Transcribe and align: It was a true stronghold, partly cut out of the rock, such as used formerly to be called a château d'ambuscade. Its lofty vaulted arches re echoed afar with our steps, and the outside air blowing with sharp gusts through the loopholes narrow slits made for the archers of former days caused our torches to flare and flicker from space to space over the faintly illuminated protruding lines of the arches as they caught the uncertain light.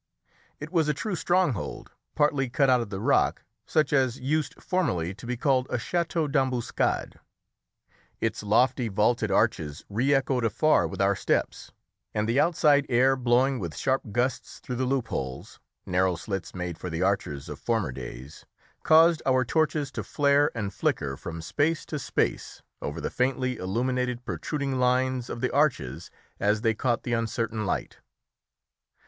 It 0.59 0.71
was 0.71 0.87
a 0.89 0.95
true 0.95 1.15
stronghold, 1.15 1.91
partly 2.15 2.49
cut 2.49 2.71
out 2.71 2.81
of 2.81 2.89
the 2.89 2.99
rock, 2.99 3.43
such 3.67 3.93
as 3.93 4.19
used 4.19 4.55
formerly 4.59 5.13
to 5.13 5.27
be 5.27 5.37
called 5.37 5.67
a 5.69 5.77
château 5.77 6.27
d'ambuscade. 6.27 7.19
Its 8.19 8.41
lofty 8.41 8.87
vaulted 8.87 9.29
arches 9.29 9.85
re 9.89 10.11
echoed 10.11 10.43
afar 10.43 10.87
with 10.87 11.01
our 11.01 11.15
steps, 11.15 11.71
and 12.15 12.27
the 12.27 12.39
outside 12.39 12.87
air 12.89 13.15
blowing 13.15 13.59
with 13.59 13.77
sharp 13.77 14.01
gusts 14.11 14.57
through 14.59 14.77
the 14.77 14.85
loopholes 14.87 15.59
narrow 15.85 16.15
slits 16.15 16.55
made 16.55 16.79
for 16.79 16.89
the 16.89 17.03
archers 17.03 17.47
of 17.47 17.59
former 17.59 17.91
days 17.91 18.43
caused 18.81 19.21
our 19.23 19.45
torches 19.45 19.91
to 19.91 20.03
flare 20.03 20.49
and 20.57 20.73
flicker 20.73 21.15
from 21.15 21.43
space 21.43 21.85
to 21.85 21.99
space 21.99 22.63
over 22.81 22.99
the 22.99 23.11
faintly 23.11 23.57
illuminated 23.57 24.25
protruding 24.25 24.79
lines 24.79 25.29
of 25.29 25.41
the 25.41 25.51
arches 25.51 26.09
as 26.39 26.61
they 26.61 26.73
caught 26.73 27.03
the 27.03 27.13
uncertain 27.13 27.67
light. 27.67 27.99